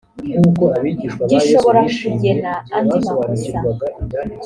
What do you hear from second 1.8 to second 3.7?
kugena andi makosa